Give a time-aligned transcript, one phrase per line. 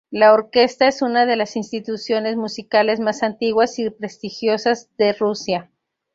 [0.09, 5.69] La orquesta es una de las instituciones musicales más antiguas y prestigiosas de Rusia.